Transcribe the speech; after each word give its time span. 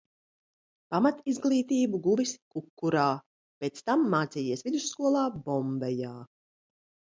Pamatizglītību 0.93 1.99
guvis 2.07 2.31
Kukurā, 2.55 3.05
pēc 3.65 3.83
tam 3.91 4.09
mācījies 4.17 4.67
vidusskolā 4.71 5.29
Bombejā. 5.47 6.19